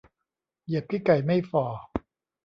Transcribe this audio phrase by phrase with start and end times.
[0.65, 1.65] เหยียบขี้ไก่ไม่ฝ่อ